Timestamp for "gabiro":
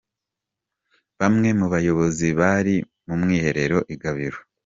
4.01-4.39